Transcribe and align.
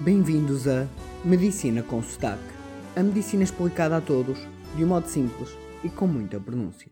Bem-vindos 0.00 0.68
a 0.68 0.86
Medicina 1.24 1.82
com 1.82 2.00
Sotaque. 2.00 2.40
A 2.94 3.02
medicina 3.02 3.42
explicada 3.42 3.96
a 3.96 4.00
todos, 4.00 4.38
de 4.76 4.84
um 4.84 4.86
modo 4.86 5.08
simples 5.08 5.48
e 5.82 5.88
com 5.88 6.06
muita 6.06 6.38
pronúncia. 6.38 6.88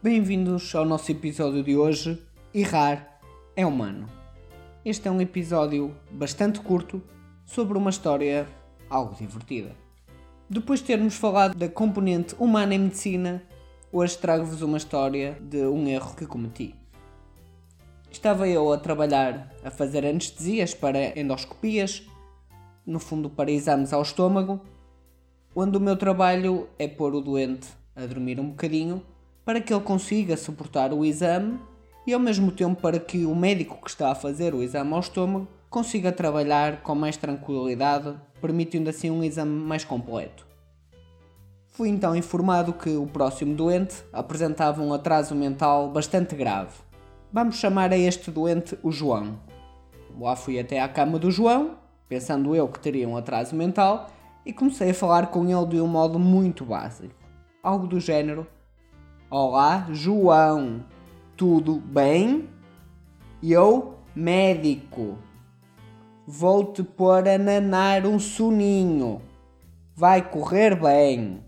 Bem-vindos 0.00 0.72
ao 0.72 0.84
nosso 0.84 1.10
episódio 1.10 1.64
de 1.64 1.76
hoje. 1.76 2.22
Errar 2.54 3.18
é 3.56 3.66
humano. 3.66 4.06
Este 4.84 5.08
é 5.08 5.10
um 5.10 5.20
episódio 5.20 5.92
bastante 6.12 6.60
curto 6.60 7.02
sobre 7.44 7.76
uma 7.76 7.90
história 7.90 8.46
algo 8.88 9.16
divertida. 9.16 9.74
Depois 10.48 10.78
de 10.78 10.86
termos 10.86 11.16
falado 11.16 11.58
da 11.58 11.68
componente 11.68 12.36
humana 12.38 12.76
em 12.76 12.78
medicina, 12.78 13.42
hoje 13.90 14.16
trago-vos 14.16 14.62
uma 14.62 14.76
história 14.76 15.36
de 15.40 15.66
um 15.66 15.88
erro 15.88 16.14
que 16.14 16.24
cometi. 16.24 16.85
Estava 18.26 18.48
eu 18.48 18.72
a 18.72 18.76
trabalhar 18.76 19.54
a 19.62 19.70
fazer 19.70 20.04
anestesias 20.04 20.74
para 20.74 21.16
endoscopias, 21.16 22.02
no 22.84 22.98
fundo 22.98 23.30
para 23.30 23.52
exames 23.52 23.92
ao 23.92 24.02
estômago, 24.02 24.60
onde 25.54 25.76
o 25.76 25.80
meu 25.80 25.96
trabalho 25.96 26.68
é 26.76 26.88
pôr 26.88 27.14
o 27.14 27.20
doente 27.20 27.68
a 27.94 28.04
dormir 28.04 28.40
um 28.40 28.48
bocadinho 28.48 29.00
para 29.44 29.60
que 29.60 29.72
ele 29.72 29.84
consiga 29.84 30.36
suportar 30.36 30.92
o 30.92 31.04
exame 31.04 31.56
e 32.04 32.12
ao 32.12 32.18
mesmo 32.18 32.50
tempo 32.50 32.82
para 32.82 32.98
que 32.98 33.24
o 33.24 33.32
médico 33.32 33.78
que 33.80 33.90
está 33.90 34.10
a 34.10 34.16
fazer 34.16 34.56
o 34.56 34.60
exame 34.60 34.92
ao 34.92 34.98
estômago 34.98 35.46
consiga 35.70 36.10
trabalhar 36.10 36.82
com 36.82 36.96
mais 36.96 37.16
tranquilidade, 37.16 38.12
permitindo 38.40 38.90
assim 38.90 39.08
um 39.08 39.22
exame 39.22 39.52
mais 39.52 39.84
completo. 39.84 40.44
Fui 41.68 41.88
então 41.88 42.16
informado 42.16 42.72
que 42.72 42.90
o 42.90 43.06
próximo 43.06 43.54
doente 43.54 44.02
apresentava 44.12 44.82
um 44.82 44.92
atraso 44.92 45.32
mental 45.32 45.90
bastante 45.92 46.34
grave. 46.34 46.85
Vamos 47.32 47.56
chamar 47.56 47.92
a 47.92 47.98
este 47.98 48.30
doente 48.30 48.78
o 48.82 48.90
João. 48.90 49.38
Lá 50.18 50.36
fui 50.36 50.58
até 50.58 50.80
à 50.80 50.88
cama 50.88 51.18
do 51.18 51.30
João, 51.30 51.76
pensando 52.08 52.54
eu 52.54 52.68
que 52.68 52.78
teria 52.78 53.08
um 53.08 53.16
atraso 53.16 53.54
mental, 53.54 54.08
e 54.44 54.52
comecei 54.52 54.90
a 54.90 54.94
falar 54.94 55.26
com 55.26 55.44
ele 55.44 55.66
de 55.66 55.80
um 55.80 55.88
modo 55.88 56.18
muito 56.18 56.64
básico. 56.64 57.14
Algo 57.62 57.86
do 57.86 57.98
género: 57.98 58.46
Olá, 59.28 59.88
João, 59.90 60.84
tudo 61.36 61.80
bem? 61.80 62.48
Eu, 63.42 63.96
médico, 64.14 65.18
vou-te 66.26 66.82
pôr 66.82 67.28
a 67.28 67.36
nanar 67.36 68.06
um 68.06 68.18
soninho. 68.18 69.20
Vai 69.94 70.30
correr 70.30 70.80
bem. 70.80 71.44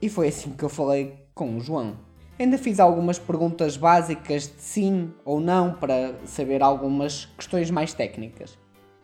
E 0.00 0.08
foi 0.08 0.28
assim 0.28 0.52
que 0.52 0.64
eu 0.64 0.68
falei 0.68 1.26
com 1.34 1.56
o 1.56 1.60
João. 1.60 2.07
Ainda 2.38 2.56
fiz 2.56 2.78
algumas 2.78 3.18
perguntas 3.18 3.76
básicas 3.76 4.44
de 4.44 4.62
sim 4.62 5.12
ou 5.24 5.40
não 5.40 5.72
para 5.72 6.14
saber 6.24 6.62
algumas 6.62 7.26
questões 7.36 7.68
mais 7.68 7.92
técnicas. 7.92 8.56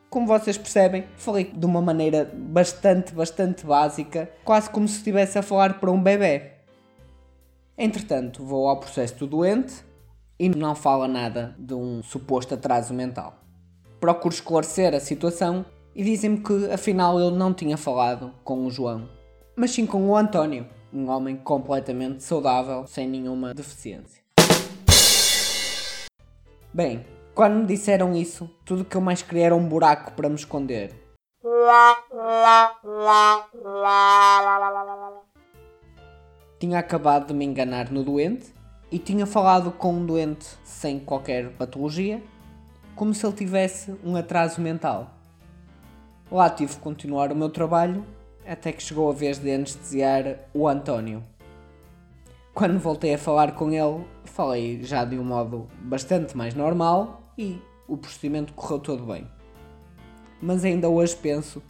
Como 0.08 0.28
vocês 0.28 0.56
percebem, 0.56 1.04
falei 1.16 1.50
de 1.52 1.66
uma 1.66 1.82
maneira 1.82 2.30
bastante, 2.32 3.12
bastante 3.12 3.66
básica, 3.66 4.30
quase 4.44 4.70
como 4.70 4.86
se 4.86 4.98
estivesse 4.98 5.36
a 5.36 5.42
falar 5.42 5.80
para 5.80 5.91
um 5.91 6.00
bebê. 6.00 6.52
Entretanto, 7.76 8.44
vou 8.44 8.68
ao 8.68 8.78
processo 8.78 9.16
do 9.16 9.26
doente 9.26 9.84
e 10.38 10.48
não 10.48 10.76
fala 10.76 11.08
nada 11.08 11.56
de 11.58 11.74
um 11.74 12.04
suposto 12.04 12.54
atraso 12.54 12.94
mental. 12.94 13.41
Procuro 13.98 14.32
esclarecer 14.32 14.94
a 14.94 15.00
situação 15.00 15.66
e 15.92 16.04
dizem-me 16.04 16.38
que 16.38 16.70
afinal 16.70 17.19
eu 17.19 17.32
não 17.32 17.52
tinha 17.52 17.76
falado 17.76 18.32
com 18.44 18.64
o 18.64 18.70
João, 18.70 19.08
mas 19.56 19.72
sim 19.72 19.84
com 19.84 20.08
o 20.08 20.16
António, 20.16 20.69
um 20.95 21.11
homem 21.11 21.37
completamente 21.37 22.23
saudável, 22.23 22.87
sem 22.87 23.09
nenhuma 23.09 23.53
deficiência. 23.53 24.23
Bem, 26.73 27.05
quando 27.34 27.55
me 27.55 27.67
disseram 27.67 28.14
isso, 28.14 28.48
tudo 28.64 28.84
que 28.84 28.97
eu 28.97 29.00
mais 29.00 29.20
queria 29.20 29.47
era 29.47 29.56
um 29.56 29.69
buraco 29.69 30.12
para 30.12 30.28
me 30.28 30.37
esconder. 30.37 30.95
Tinha 36.60 36.78
acabado 36.78 37.27
de 37.27 37.34
me 37.34 37.44
enganar 37.44 37.91
no 37.91 38.04
doente 38.04 38.54
e 38.91 38.99
tinha 38.99 39.27
falado 39.27 39.72
com 39.72 39.94
um 39.94 40.06
doente 40.06 40.47
sem 40.62 41.00
qualquer 41.00 41.50
patologia, 41.54 42.22
como 42.94 43.12
se 43.12 43.27
ele 43.27 43.34
tivesse 43.34 43.93
um 44.04 44.15
atraso 44.15 44.60
mental. 44.60 45.10
Lá 46.31 46.49
tive 46.49 46.75
que 46.75 46.81
continuar 46.81 47.33
o 47.33 47.37
meu 47.37 47.50
trabalho 47.50 48.04
até 48.47 48.72
que 48.72 48.82
chegou 48.82 49.10
a 49.10 49.15
vez 49.15 49.38
de 49.38 49.50
anestesiar 49.50 50.38
o 50.53 50.69
António. 50.69 51.22
Quando 52.53 52.78
voltei 52.78 53.15
a 53.15 53.19
falar 53.19 53.53
com 53.53 53.71
ele, 53.71 54.05
falei 54.25 54.82
já 54.84 55.05
de 55.05 55.19
um 55.19 55.25
modo 55.25 55.69
bastante 55.81 56.37
mais 56.37 56.54
normal 56.54 57.33
e 57.37 57.60
o 57.88 57.97
procedimento 57.97 58.53
correu 58.53 58.78
todo 58.78 59.04
bem. 59.04 59.27
Mas 60.41 60.65
ainda 60.65 60.88
hoje 60.88 61.16
penso 61.16 61.62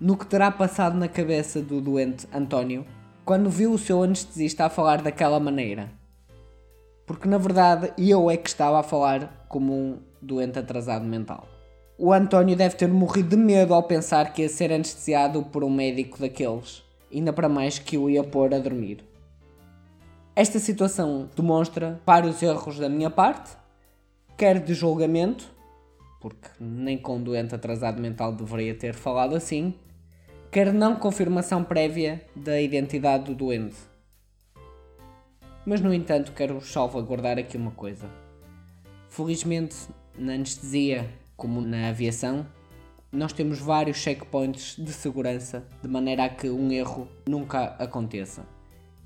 no 0.00 0.16
que 0.16 0.26
terá 0.26 0.50
passado 0.50 0.96
na 0.96 1.08
cabeça 1.08 1.60
do 1.60 1.80
doente 1.80 2.26
António 2.32 2.84
quando 3.24 3.50
viu 3.50 3.72
o 3.72 3.78
seu 3.78 4.02
anestesista 4.02 4.66
a 4.66 4.70
falar 4.70 5.02
daquela 5.02 5.40
maneira. 5.40 5.90
Porque 7.06 7.28
na 7.28 7.38
verdade 7.38 7.92
eu 7.98 8.30
é 8.30 8.36
que 8.36 8.48
estava 8.48 8.80
a 8.80 8.82
falar 8.82 9.46
como 9.48 9.72
um 9.72 9.98
doente 10.20 10.58
atrasado 10.58 11.04
mental. 11.04 11.57
O 12.00 12.12
António 12.12 12.54
deve 12.54 12.76
ter 12.76 12.86
morrido 12.86 13.30
de 13.30 13.36
medo 13.36 13.74
ao 13.74 13.82
pensar 13.82 14.32
que 14.32 14.42
ia 14.42 14.48
ser 14.48 14.72
anestesiado 14.72 15.42
por 15.42 15.64
um 15.64 15.68
médico 15.68 16.20
daqueles, 16.20 16.84
ainda 17.12 17.32
para 17.32 17.48
mais 17.48 17.80
que 17.80 17.98
o 17.98 18.08
ia 18.08 18.22
pôr 18.22 18.54
a 18.54 18.60
dormir. 18.60 19.04
Esta 20.36 20.60
situação 20.60 21.28
demonstra 21.34 22.00
vários 22.06 22.40
erros 22.40 22.78
da 22.78 22.88
minha 22.88 23.10
parte, 23.10 23.50
quer 24.36 24.60
de 24.60 24.74
julgamento, 24.74 25.52
porque 26.20 26.48
nem 26.60 26.96
com 26.96 27.20
doente 27.20 27.56
atrasado 27.56 28.00
mental 28.00 28.32
deveria 28.32 28.76
ter 28.76 28.94
falado 28.94 29.34
assim, 29.34 29.74
quer 30.52 30.72
não 30.72 30.94
confirmação 30.94 31.64
prévia 31.64 32.24
da 32.32 32.60
identidade 32.60 33.24
do 33.24 33.34
doente. 33.34 33.76
Mas 35.66 35.80
no 35.80 35.92
entanto, 35.92 36.30
quero 36.30 36.60
salvaguardar 36.60 37.40
aqui 37.40 37.56
uma 37.56 37.72
coisa. 37.72 38.08
Felizmente, 39.08 39.74
na 40.16 40.34
anestesia 40.34 41.10
como 41.38 41.60
na 41.60 41.88
aviação, 41.88 42.44
nós 43.12 43.32
temos 43.32 43.60
vários 43.60 43.96
checkpoints 43.96 44.74
de 44.76 44.92
segurança 44.92 45.64
de 45.80 45.88
maneira 45.88 46.24
a 46.24 46.28
que 46.28 46.50
um 46.50 46.70
erro 46.72 47.08
nunca 47.26 47.76
aconteça. 47.78 48.44